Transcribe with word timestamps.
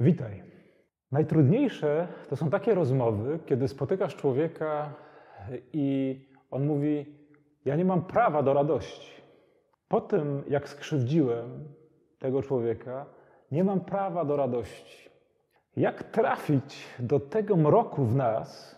Witaj. 0.00 0.42
Najtrudniejsze 1.12 2.08
to 2.28 2.36
są 2.36 2.50
takie 2.50 2.74
rozmowy, 2.74 3.38
kiedy 3.46 3.68
spotykasz 3.68 4.16
człowieka 4.16 4.92
i 5.72 6.20
on 6.50 6.66
mówi: 6.66 7.06
Ja 7.64 7.76
nie 7.76 7.84
mam 7.84 8.02
prawa 8.02 8.42
do 8.42 8.54
radości. 8.54 9.22
Po 9.88 10.00
tym, 10.00 10.42
jak 10.48 10.68
skrzywdziłem 10.68 11.64
tego 12.18 12.42
człowieka, 12.42 13.06
nie 13.52 13.64
mam 13.64 13.80
prawa 13.80 14.24
do 14.24 14.36
radości. 14.36 15.10
Jak 15.76 16.02
trafić 16.02 16.86
do 16.98 17.20
tego 17.20 17.56
mroku 17.56 18.04
w 18.04 18.16
nas, 18.16 18.76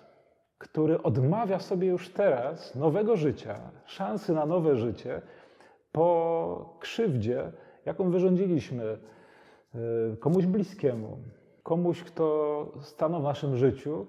który 0.59 1.03
odmawia 1.03 1.59
sobie 1.59 1.89
już 1.89 2.09
teraz 2.09 2.75
nowego 2.75 3.17
życia, 3.17 3.61
szansy 3.85 4.35
na 4.35 4.47
nowe 4.47 4.77
życie 4.77 5.23
po 5.93 6.77
krzywdzie, 6.81 7.53
jaką 7.85 8.11
wyrządziliśmy 8.11 8.99
komuś 10.21 10.47
bliskiemu, 10.47 11.19
komuś, 11.63 12.03
kto 12.03 12.67
stanął 12.81 13.21
w 13.21 13.25
naszym 13.25 13.57
życiu, 13.57 14.07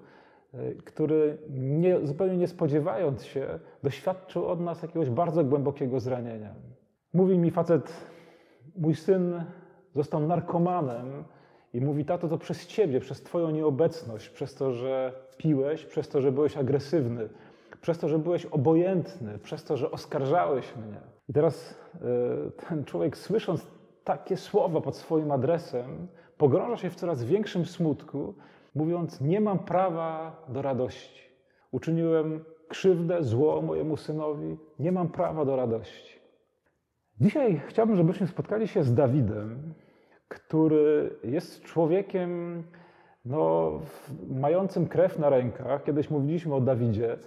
y, 0.54 0.76
który 0.84 1.38
nie, 1.50 2.06
zupełnie 2.06 2.36
nie 2.36 2.48
spodziewając 2.48 3.24
się, 3.24 3.58
doświadczył 3.82 4.46
od 4.46 4.60
nas 4.60 4.82
jakiegoś 4.82 5.10
bardzo 5.10 5.44
głębokiego 5.44 6.00
zranienia. 6.00 6.54
Mówi 7.14 7.38
mi 7.38 7.50
facet, 7.50 7.92
mój 8.76 8.94
syn 8.94 9.44
został 9.94 10.26
narkomanem 10.26 11.24
i 11.74 11.80
mówi, 11.80 12.04
tato, 12.04 12.28
to 12.28 12.38
przez 12.38 12.66
ciebie, 12.66 13.00
przez 13.00 13.22
twoją 13.22 13.50
nieobecność, 13.50 14.28
przez 14.28 14.54
to, 14.54 14.72
że 14.72 15.12
piłeś, 15.36 15.86
przez 15.86 16.08
to, 16.08 16.20
że 16.20 16.32
byłeś 16.32 16.56
agresywny, 16.56 17.28
przez 17.80 17.98
to, 17.98 18.08
że 18.08 18.18
byłeś 18.18 18.46
obojętny, 18.46 19.38
przez 19.38 19.64
to, 19.64 19.76
że 19.76 19.90
oskarżałeś 19.90 20.76
mnie. 20.76 21.00
I 21.28 21.32
teraz 21.32 21.74
y, 21.94 21.98
ten 22.68 22.84
człowiek, 22.84 23.16
słysząc 23.16 23.66
takie 24.04 24.36
słowa 24.36 24.80
pod 24.80 24.96
swoim 24.96 25.30
adresem, 25.30 26.08
pogrąża 26.38 26.76
się 26.76 26.90
w 26.90 26.94
coraz 26.94 27.24
większym 27.24 27.66
smutku, 27.66 28.34
mówiąc: 28.74 29.20
Nie 29.20 29.40
mam 29.40 29.58
prawa 29.58 30.36
do 30.48 30.62
radości. 30.62 31.20
Uczyniłem 31.70 32.44
krzywdę, 32.68 33.22
zło 33.22 33.62
mojemu 33.62 33.96
synowi, 33.96 34.56
nie 34.78 34.92
mam 34.92 35.08
prawa 35.08 35.44
do 35.44 35.56
radości. 35.56 36.20
Dzisiaj 37.20 37.60
chciałbym, 37.66 37.96
żebyśmy 37.96 38.26
spotkali 38.26 38.68
się 38.68 38.82
z 38.82 38.94
Dawidem, 38.94 39.74
który 40.28 41.16
jest 41.24 41.62
człowiekiem 41.62 42.62
no, 43.24 43.72
mającym 44.28 44.86
krew 44.86 45.18
na 45.18 45.30
rękach. 45.30 45.84
Kiedyś 45.84 46.10
mówiliśmy 46.10 46.54
o 46.54 46.60
Dawidzie. 46.60 47.18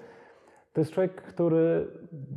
To 0.74 0.82
jest 0.82 0.92
człowiek, 0.92 1.22
który 1.22 1.88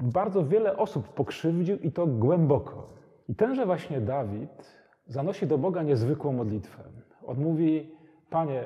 bardzo 0.02 0.46
wiele 0.46 0.76
osób 0.76 1.08
pokrzywdził 1.08 1.78
i 1.78 1.92
to 1.92 2.06
głęboko. 2.06 2.88
I 3.28 3.34
tenże 3.34 3.66
właśnie 3.66 4.00
Dawid 4.00 4.76
zanosi 5.06 5.46
do 5.46 5.58
Boga 5.58 5.82
niezwykłą 5.82 6.32
modlitwę. 6.32 6.82
On 7.26 7.38
mówi: 7.38 7.96
Panie, 8.30 8.64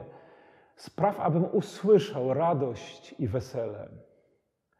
spraw, 0.76 1.20
abym 1.20 1.44
usłyszał 1.52 2.34
radość 2.34 3.14
i 3.18 3.26
wesele. 3.28 3.88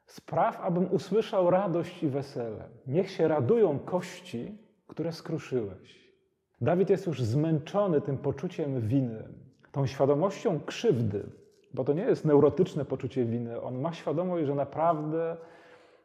Spraw, 0.06 0.60
abym 0.60 0.92
usłyszał 0.92 1.50
radość 1.50 2.02
i 2.02 2.08
wesele. 2.08 2.68
Niech 2.86 3.10
się 3.10 3.28
radują 3.28 3.78
kości, 3.78 4.58
które 4.86 5.12
skruszyłeś. 5.12 6.12
Dawid 6.60 6.90
jest 6.90 7.06
już 7.06 7.22
zmęczony 7.22 8.00
tym 8.00 8.18
poczuciem 8.18 8.80
winy, 8.80 9.28
tą 9.72 9.86
świadomością 9.86 10.60
krzywdy, 10.60 11.26
bo 11.74 11.84
to 11.84 11.92
nie 11.92 12.02
jest 12.02 12.24
neurotyczne 12.24 12.84
poczucie 12.84 13.24
winy. 13.24 13.60
On 13.60 13.80
ma 13.80 13.92
świadomość, 13.92 14.46
że 14.46 14.54
naprawdę 14.54 15.36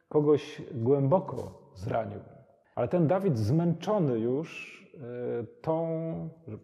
kogoś 0.09 0.61
głęboko 0.71 1.71
zranił. 1.73 2.19
Ale 2.75 2.87
ten 2.87 3.07
Dawid 3.07 3.37
zmęczony 3.37 4.19
już 4.19 4.81
y, 4.93 5.61
tą 5.61 5.89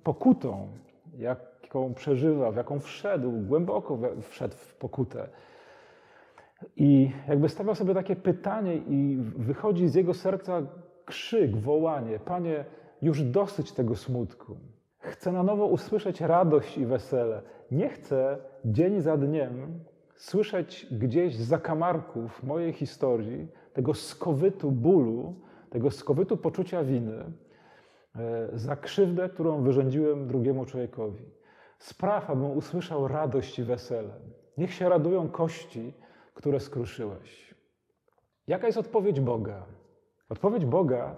pokutą, 0.03 0.67
jaką 1.17 1.93
przeżywa, 1.93 2.51
w 2.51 2.55
jaką 2.55 2.79
wszedł, 2.79 3.31
głęboko 3.31 3.97
wszedł 4.21 4.55
w 4.55 4.75
pokutę. 4.75 5.27
I 6.75 7.11
jakby 7.27 7.49
stawiał 7.49 7.75
sobie 7.75 7.93
takie 7.93 8.15
pytanie, 8.15 8.75
i 8.75 9.17
wychodzi 9.37 9.87
z 9.87 9.95
jego 9.95 10.13
serca 10.13 10.61
krzyk, 11.05 11.57
wołanie: 11.57 12.19
Panie, 12.19 12.65
już 13.01 13.23
dosyć 13.23 13.71
tego 13.71 13.95
smutku. 13.95 14.57
Chcę 14.99 15.31
na 15.31 15.43
nowo 15.43 15.65
usłyszeć 15.65 16.21
radość 16.21 16.77
i 16.77 16.85
wesele. 16.85 17.41
Nie 17.71 17.89
chcę 17.89 18.37
dzień 18.65 19.01
za 19.01 19.17
dniem 19.17 19.79
słyszeć 20.15 20.87
gdzieś 20.91 21.35
z 21.35 21.47
zakamarków 21.47 22.43
mojej 22.43 22.73
historii 22.73 23.47
tego 23.73 23.93
skowytu 23.93 24.71
bólu, 24.71 25.35
tego 25.71 25.91
skowytu 25.91 26.37
poczucia 26.37 26.83
winy 26.83 27.23
e, 28.15 28.49
za 28.53 28.75
krzywdę, 28.75 29.29
którą 29.29 29.63
wyrządziłem 29.63 30.27
drugiemu 30.27 30.65
człowiekowi. 30.65 31.25
Spraw, 31.79 32.29
abym 32.29 32.51
usłyszał 32.51 33.07
radość 33.07 33.59
i 33.59 33.63
wesele. 33.63 34.13
Niech 34.57 34.73
się 34.73 34.89
radują 34.89 35.29
kości, 35.29 35.93
które 36.33 36.59
skruszyłeś. 36.59 37.55
Jaka 38.47 38.67
jest 38.67 38.77
odpowiedź 38.77 39.19
Boga? 39.19 39.65
Odpowiedź 40.29 40.65
Boga 40.65 41.15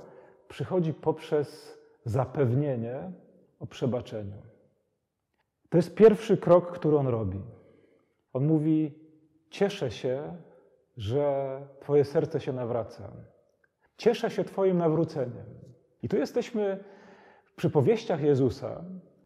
przychodzi 0.48 0.94
poprzez 0.94 1.78
zapewnienie 2.06 3.12
o 3.60 3.66
przebaczeniu. 3.66 4.42
To 5.70 5.78
jest 5.78 5.96
pierwszy 5.96 6.38
krok, 6.38 6.72
który 6.72 6.98
on 6.98 7.08
robi. 7.08 7.42
On 8.34 8.46
mówi: 8.46 9.00
Cieszę 9.50 9.92
się, 9.92 10.38
że 10.98 11.62
Twoje 11.80 12.06
serce 12.06 12.40
się 12.40 12.54
nawraca. 12.54 13.12
Cieszę 13.98 14.30
się 14.30 14.44
Twoim 14.44 14.78
nawróceniem. 14.78 15.46
I 16.02 16.10
tu 16.10 16.18
jesteśmy 16.18 16.84
w 17.46 17.56
przypowieściach 17.56 18.22
Jezusa, 18.22 18.84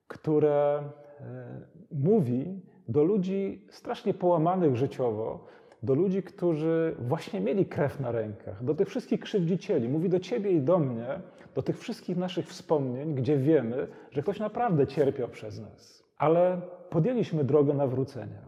które 0.07 0.83
e, 1.19 1.61
mówi 1.91 2.61
do 2.87 3.03
ludzi 3.03 3.65
strasznie 3.69 4.13
połamanych 4.13 4.75
życiowo, 4.75 5.47
do 5.83 5.93
ludzi, 5.93 6.23
którzy 6.23 6.95
właśnie 6.99 7.39
mieli 7.39 7.65
krew 7.65 7.99
na 7.99 8.11
rękach, 8.11 8.63
do 8.63 8.75
tych 8.75 8.87
wszystkich 8.87 9.19
krzywdzicieli. 9.19 9.89
Mówi 9.89 10.09
do 10.09 10.19
ciebie 10.19 10.51
i 10.51 10.61
do 10.61 10.79
mnie, 10.79 11.07
do 11.55 11.61
tych 11.61 11.79
wszystkich 11.79 12.17
naszych 12.17 12.47
wspomnień, 12.47 13.15
gdzie 13.15 13.37
wiemy, 13.37 13.87
że 14.11 14.21
ktoś 14.21 14.39
naprawdę 14.39 14.87
cierpiał 14.87 15.27
przez 15.27 15.59
nas. 15.59 16.03
Ale 16.17 16.61
podjęliśmy 16.89 17.43
drogę 17.43 17.73
nawrócenia. 17.73 18.41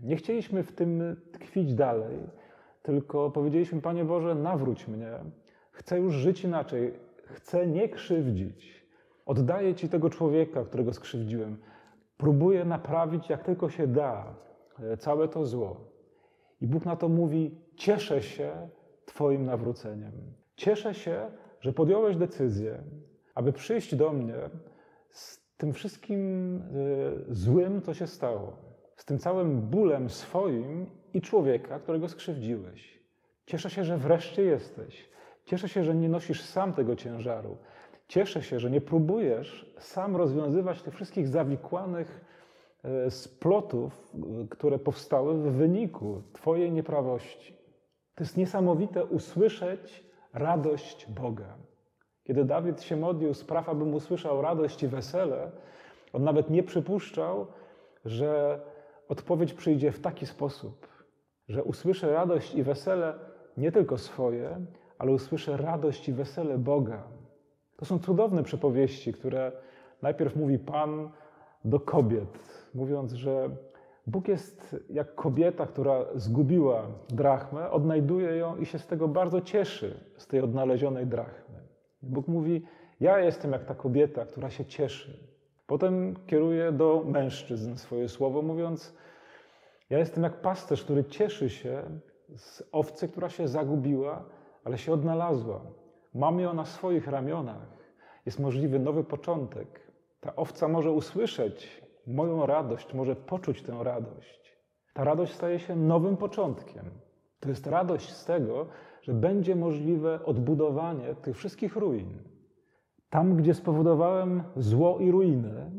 Nie 0.00 0.16
chcieliśmy 0.16 0.62
w 0.62 0.72
tym 0.72 1.16
tkwić 1.32 1.74
dalej, 1.74 2.18
tylko 2.82 3.30
powiedzieliśmy: 3.30 3.80
Panie 3.80 4.04
Boże, 4.04 4.34
nawróć 4.34 4.88
mnie. 4.88 5.12
Chcę 5.72 6.00
już 6.00 6.14
żyć 6.14 6.44
inaczej. 6.44 6.94
Chcę 7.24 7.66
nie 7.66 7.88
krzywdzić. 7.88 8.86
Oddaję 9.26 9.74
Ci 9.74 9.88
tego 9.88 10.10
człowieka, 10.10 10.64
którego 10.64 10.92
skrzywdziłem. 10.92 11.56
Próbuję 12.16 12.64
naprawić, 12.64 13.30
jak 13.30 13.42
tylko 13.42 13.70
się 13.70 13.86
da, 13.86 14.34
e, 14.78 14.96
całe 14.96 15.28
to 15.28 15.46
zło. 15.46 15.76
I 16.60 16.66
Bóg 16.66 16.84
na 16.84 16.96
to 16.96 17.08
mówi: 17.08 17.58
Cieszę 17.76 18.22
się 18.22 18.68
Twoim 19.06 19.44
nawróceniem. 19.44 20.12
Cieszę 20.56 20.94
się, 20.94 21.30
że 21.60 21.72
podjąłeś 21.72 22.16
decyzję, 22.16 22.82
aby 23.34 23.52
przyjść 23.52 23.94
do 23.94 24.12
mnie 24.12 24.34
z 25.10 25.40
tym 25.56 25.72
wszystkim 25.72 26.56
y, 26.56 27.34
złym, 27.34 27.82
co 27.82 27.94
się 27.94 28.06
stało, 28.06 28.56
z 28.96 29.04
tym 29.04 29.18
całym 29.18 29.60
bólem 29.60 30.10
swoim 30.10 30.86
i 31.14 31.20
człowieka, 31.20 31.78
którego 31.78 32.08
skrzywdziłeś. 32.08 33.00
Cieszę 33.46 33.70
się, 33.70 33.84
że 33.84 33.98
wreszcie 33.98 34.42
jesteś. 34.42 35.08
Cieszę 35.44 35.68
się, 35.68 35.84
że 35.84 35.94
nie 35.94 36.08
nosisz 36.08 36.42
sam 36.42 36.72
tego 36.72 36.96
ciężaru. 36.96 37.56
Cieszę 38.08 38.42
się, 38.42 38.60
że 38.60 38.70
nie 38.70 38.80
próbujesz 38.80 39.74
sam 39.78 40.16
rozwiązywać 40.16 40.82
tych 40.82 40.94
wszystkich 40.94 41.28
zawikłanych 41.28 42.24
E, 42.84 43.10
splotów, 43.10 44.12
które 44.50 44.78
powstały 44.78 45.34
w 45.34 45.52
wyniku 45.52 46.22
Twojej 46.32 46.72
nieprawości. 46.72 47.54
To 48.14 48.24
jest 48.24 48.36
niesamowite 48.36 49.04
usłyszeć 49.04 50.04
radość 50.32 51.06
Boga. 51.08 51.56
Kiedy 52.24 52.44
Dawid 52.44 52.82
się 52.82 52.96
modlił, 52.96 53.34
spraw, 53.34 53.68
abym 53.68 53.94
usłyszał 53.94 54.42
radość 54.42 54.82
i 54.82 54.88
wesele, 54.88 55.50
on 56.12 56.24
nawet 56.24 56.50
nie 56.50 56.62
przypuszczał, 56.62 57.46
że 58.04 58.60
odpowiedź 59.08 59.54
przyjdzie 59.54 59.92
w 59.92 60.00
taki 60.00 60.26
sposób, 60.26 60.88
że 61.50 61.64
usłyszę 61.64 62.12
radość 62.12 62.54
i 62.54 62.62
wesele 62.62 63.14
nie 63.56 63.72
tylko 63.72 63.98
swoje, 63.98 64.60
ale 64.98 65.12
usłyszę 65.12 65.56
radość 65.56 66.08
i 66.08 66.12
wesele 66.12 66.58
Boga. 66.58 67.02
To 67.76 67.84
są 67.84 67.98
cudowne 67.98 68.42
przypowieści, 68.42 69.12
które 69.12 69.52
najpierw 70.02 70.36
mówi 70.36 70.58
Pan 70.58 71.10
do 71.64 71.80
kobiet, 71.80 72.38
mówiąc, 72.74 73.12
że 73.12 73.50
Bóg 74.06 74.28
jest 74.28 74.76
jak 74.90 75.14
kobieta, 75.14 75.66
która 75.66 76.04
zgubiła 76.14 76.86
drachmę, 77.08 77.70
odnajduje 77.70 78.36
ją 78.36 78.56
i 78.56 78.66
się 78.66 78.78
z 78.78 78.86
tego 78.86 79.08
bardzo 79.08 79.40
cieszy, 79.40 79.94
z 80.16 80.26
tej 80.26 80.40
odnalezionej 80.40 81.06
drachmy. 81.06 81.58
Bóg 82.02 82.28
mówi: 82.28 82.62
Ja 83.00 83.18
jestem 83.18 83.52
jak 83.52 83.64
ta 83.64 83.74
kobieta, 83.74 84.26
która 84.26 84.50
się 84.50 84.64
cieszy. 84.64 85.18
Potem 85.66 86.16
kieruje 86.26 86.72
do 86.72 87.04
mężczyzn 87.06 87.76
swoje 87.76 88.08
słowo, 88.08 88.42
mówiąc: 88.42 88.94
Ja 89.90 89.98
jestem 89.98 90.22
jak 90.22 90.40
pasterz, 90.40 90.84
który 90.84 91.04
cieszy 91.04 91.50
się 91.50 91.82
z 92.36 92.62
owcy, 92.72 93.08
która 93.08 93.28
się 93.28 93.48
zagubiła, 93.48 94.24
ale 94.64 94.78
się 94.78 94.92
odnalazła. 94.92 95.60
Mam 96.14 96.40
ją 96.40 96.54
na 96.54 96.64
swoich 96.64 97.08
ramionach. 97.08 97.78
Jest 98.26 98.40
możliwy 98.40 98.78
nowy 98.78 99.04
początek. 99.04 99.80
Ta 100.20 100.36
owca 100.36 100.68
może 100.68 100.92
usłyszeć 100.92 101.82
moją 102.06 102.46
radość, 102.46 102.94
może 102.94 103.16
poczuć 103.16 103.62
tę 103.62 103.78
radość. 103.82 104.56
Ta 104.94 105.04
radość 105.04 105.32
staje 105.32 105.58
się 105.58 105.76
nowym 105.76 106.16
początkiem. 106.16 106.84
To 107.40 107.48
jest 107.48 107.66
radość 107.66 108.12
z 108.12 108.24
tego, 108.24 108.66
że 109.02 109.14
będzie 109.14 109.56
możliwe 109.56 110.24
odbudowanie 110.24 111.14
tych 111.14 111.36
wszystkich 111.36 111.76
ruin. 111.76 112.18
Tam, 113.10 113.36
gdzie 113.36 113.54
spowodowałem 113.54 114.42
zło 114.56 114.98
i 114.98 115.10
ruiny, 115.10 115.70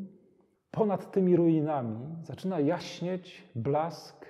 ponad 0.71 1.11
tymi 1.11 1.35
ruinami 1.35 2.15
zaczyna 2.23 2.59
jaśnieć 2.59 3.43
blask 3.55 4.25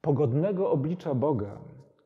pogodnego 0.00 0.70
oblicza 0.70 1.14
Boga, 1.14 1.58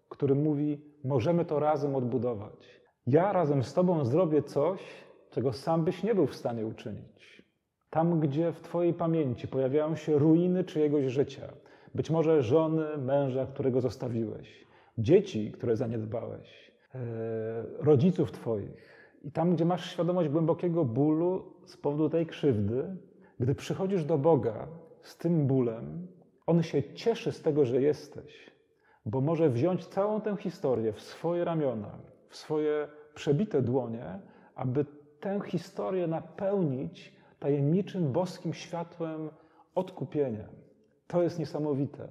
który 0.08 0.34
mówi: 0.34 0.80
Możemy 1.04 1.44
to 1.44 1.58
razem 1.58 1.96
odbudować. 1.96 2.80
Ja 3.06 3.32
razem 3.32 3.62
z 3.62 3.74
Tobą 3.74 4.04
zrobię 4.04 4.42
coś, 4.42 4.80
czego 5.30 5.52
sam 5.52 5.84
byś 5.84 6.02
nie 6.02 6.14
był 6.14 6.26
w 6.26 6.34
stanie 6.34 6.66
uczynić. 6.66 7.44
Tam, 7.90 8.20
gdzie 8.20 8.52
w 8.52 8.60
Twojej 8.60 8.94
pamięci 8.94 9.48
pojawiają 9.48 9.96
się 9.96 10.18
ruiny 10.18 10.64
czyjegoś 10.64 11.04
życia, 11.04 11.48
być 11.94 12.10
może 12.10 12.42
żony, 12.42 12.98
męża, 12.98 13.46
którego 13.46 13.80
zostawiłeś, 13.80 14.66
dzieci, 14.98 15.52
które 15.52 15.76
zaniedbałeś, 15.76 16.72
e, 16.94 16.98
rodziców 17.78 18.32
Twoich, 18.32 18.94
i 19.24 19.32
tam, 19.32 19.54
gdzie 19.54 19.64
masz 19.64 19.90
świadomość 19.90 20.28
głębokiego 20.28 20.84
bólu 20.84 21.52
z 21.64 21.76
powodu 21.76 22.10
tej 22.10 22.26
krzywdy, 22.26 22.96
gdy 23.40 23.54
przychodzisz 23.54 24.04
do 24.04 24.18
Boga 24.18 24.66
z 25.02 25.16
tym 25.16 25.46
bólem, 25.46 26.06
On 26.46 26.62
się 26.62 26.82
cieszy 26.82 27.32
z 27.32 27.42
tego, 27.42 27.64
że 27.64 27.82
jesteś, 27.82 28.50
bo 29.06 29.20
może 29.20 29.50
wziąć 29.50 29.86
całą 29.86 30.20
tę 30.20 30.36
historię 30.36 30.92
w 30.92 31.00
swoje 31.00 31.44
ramiona, 31.44 31.98
w 32.28 32.36
swoje 32.36 32.88
przebite 33.14 33.62
dłonie, 33.62 34.20
aby 34.54 34.84
tę 35.20 35.40
historię 35.46 36.06
napełnić 36.06 37.12
tajemniczym 37.38 38.12
boskim 38.12 38.54
światłem 38.54 39.30
odkupienia. 39.74 40.48
To 41.06 41.22
jest 41.22 41.38
niesamowite. 41.38 42.08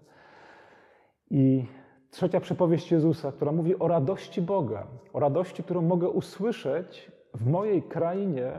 I 1.30 1.66
trzecia 2.12 2.40
przypowieść 2.40 2.92
Jezusa, 2.92 3.32
która 3.32 3.52
mówi 3.52 3.80
o 3.80 3.88
radości 3.88 4.42
Boga, 4.42 4.88
o 5.14 5.20
radości, 5.20 5.64
którą 5.64 5.82
mogę 5.82 6.10
usłyszeć 6.10 7.12
w 7.34 7.48
mojej 7.48 7.84
krainie 7.84 8.52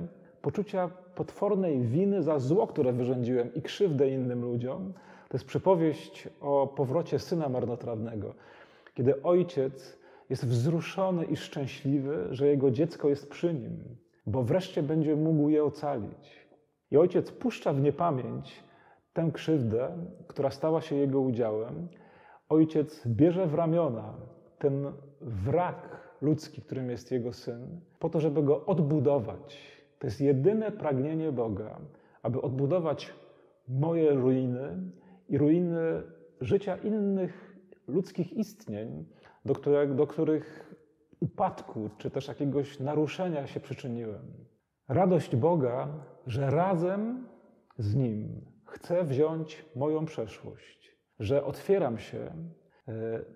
poczucia 0.44 0.90
potwornej 1.14 1.80
winy 1.80 2.22
za 2.22 2.38
zło, 2.38 2.66
które 2.66 2.92
wyrządziłem 2.92 3.54
i 3.54 3.62
krzywdę 3.62 4.08
innym 4.08 4.42
ludziom. 4.42 4.92
To 5.28 5.36
jest 5.36 5.44
przypowieść 5.44 6.28
o 6.40 6.66
powrocie 6.66 7.18
syna 7.18 7.48
marnotrawnego, 7.48 8.34
kiedy 8.94 9.22
ojciec 9.22 9.98
jest 10.30 10.46
wzruszony 10.46 11.24
i 11.24 11.36
szczęśliwy, 11.36 12.26
że 12.30 12.46
jego 12.46 12.70
dziecko 12.70 13.08
jest 13.08 13.30
przy 13.30 13.54
nim, 13.54 13.76
bo 14.26 14.42
wreszcie 14.42 14.82
będzie 14.82 15.16
mógł 15.16 15.48
je 15.48 15.64
ocalić. 15.64 16.48
I 16.90 16.96
ojciec 16.96 17.32
puszcza 17.32 17.72
w 17.72 17.80
niepamięć 17.80 18.64
tę 19.12 19.30
krzywdę, 19.32 19.88
która 20.26 20.50
stała 20.50 20.80
się 20.80 20.96
jego 20.96 21.20
udziałem. 21.20 21.88
Ojciec 22.48 23.06
bierze 23.06 23.46
w 23.46 23.54
ramiona 23.54 24.14
ten 24.58 24.92
wrak 25.20 26.10
ludzki, 26.22 26.62
którym 26.62 26.90
jest 26.90 27.12
jego 27.12 27.32
syn, 27.32 27.80
po 27.98 28.08
to, 28.08 28.20
żeby 28.20 28.42
go 28.42 28.66
odbudować. 28.66 29.73
To 30.04 30.06
jest 30.06 30.20
jedyne 30.20 30.72
pragnienie 30.72 31.32
Boga, 31.32 31.80
aby 32.22 32.42
odbudować 32.42 33.14
moje 33.68 34.10
ruiny 34.10 34.90
i 35.28 35.38
ruiny 35.38 36.02
życia 36.40 36.76
innych 36.76 37.56
ludzkich 37.88 38.32
istnień, 38.32 39.04
do 39.44 39.54
których, 39.54 39.94
do 39.94 40.06
których 40.06 40.74
upadku 41.20 41.90
czy 41.98 42.10
też 42.10 42.28
jakiegoś 42.28 42.80
naruszenia 42.80 43.46
się 43.46 43.60
przyczyniłem. 43.60 44.32
Radość 44.88 45.36
Boga, 45.36 45.88
że 46.26 46.50
razem 46.50 47.26
z 47.78 47.94
Nim 47.94 48.44
chcę 48.66 49.04
wziąć 49.04 49.64
moją 49.76 50.04
przeszłość, 50.04 50.96
że 51.18 51.44
otwieram 51.44 51.98
się 51.98 52.18
e, 52.18 52.32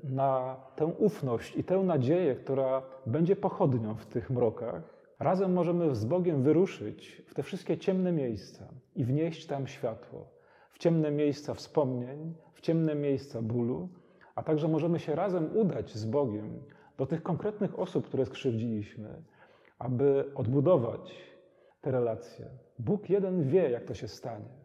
na 0.05 0.57
tę 0.77 0.87
ufność 0.87 1.57
i 1.57 1.65
tę 1.65 1.79
nadzieję, 1.79 2.35
która 2.35 2.83
będzie 3.07 3.37
pochodnią 3.37 3.95
w 3.95 4.07
tych 4.07 4.31
mrokach. 4.31 4.98
Razem 5.19 5.53
możemy 5.53 5.95
z 5.95 6.05
Bogiem 6.05 6.43
wyruszyć 6.43 7.23
w 7.27 7.35
te 7.35 7.43
wszystkie 7.43 7.79
ciemne 7.79 8.13
miejsca 8.13 8.69
i 8.95 9.05
wnieść 9.05 9.47
tam 9.47 9.67
światło. 9.67 10.31
W 10.71 10.79
ciemne 10.79 11.11
miejsca 11.11 11.55
wspomnień, 11.55 12.35
w 12.53 12.61
ciemne 12.61 12.95
miejsca 12.95 13.43
bólu, 13.43 13.89
a 14.35 14.43
także 14.43 14.69
możemy 14.69 14.99
się 14.99 15.15
razem 15.15 15.57
udać 15.57 15.95
z 15.95 16.05
Bogiem 16.05 16.63
do 16.99 17.07
tych 17.07 17.23
konkretnych 17.23 17.79
osób, 17.79 18.07
które 18.07 18.27
skrzywdziliśmy, 18.27 19.23
aby 19.79 20.25
odbudować 20.35 21.15
te 21.81 21.91
relacje. 21.91 22.47
Bóg 22.79 23.11
jeden 23.11 23.49
wie, 23.49 23.71
jak 23.71 23.85
to 23.85 23.95
się 23.95 24.09
stanie. 24.09 24.59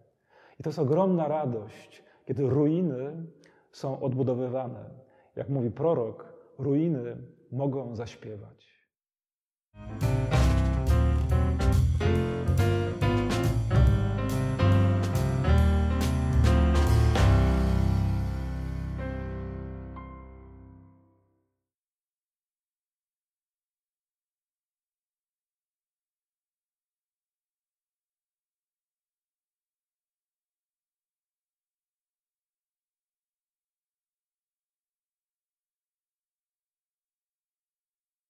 I 0.59 0.63
to 0.63 0.69
jest 0.69 0.79
ogromna 0.79 1.27
radość, 1.27 2.03
kiedy 2.25 2.49
ruiny 2.49 3.25
są 3.71 3.99
odbudowywane. 3.99 4.89
Jak 5.35 5.49
mówi 5.49 5.71
prorok, 5.71 6.33
ruiny 6.57 7.17
mogą 7.51 7.95
zaśpiewać. 7.95 8.73